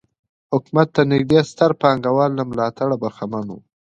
[0.53, 3.59] حکومت ته نږدې ستر پانګوال له ملاتړه برخمن وو.